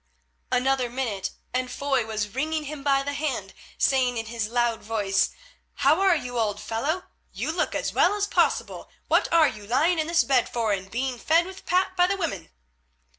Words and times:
Another 0.51 0.89
minute, 0.89 1.29
and 1.53 1.69
Foy 1.71 2.07
was 2.07 2.29
wringing 2.33 2.63
him 2.63 2.81
by 2.81 3.03
the 3.03 3.13
hand, 3.13 3.53
saying 3.77 4.17
in 4.17 4.25
his 4.25 4.47
loud 4.49 4.81
voice, 4.81 5.29
"How 5.75 5.99
are 6.01 6.15
you, 6.15 6.39
old 6.39 6.59
fellow? 6.59 7.03
You 7.31 7.51
look 7.51 7.75
as 7.75 7.93
well 7.93 8.15
as 8.15 8.25
possible, 8.25 8.89
what 9.09 9.31
are 9.31 9.47
you 9.47 9.67
lying 9.67 9.99
in 9.99 10.07
this 10.07 10.23
bed 10.23 10.49
for 10.49 10.73
and 10.73 10.89
being 10.89 11.19
fed 11.19 11.45
with 11.45 11.67
pap 11.67 11.95
by 11.95 12.07
the 12.07 12.17
women?" 12.17 12.49